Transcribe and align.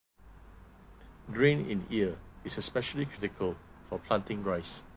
Grain 1.31 1.69
in 1.69 1.85
Ear 1.91 2.17
is 2.43 2.57
especially 2.57 3.05
critical 3.05 3.55
for 3.87 3.99
planting 3.99 4.43
rice. 4.43 4.81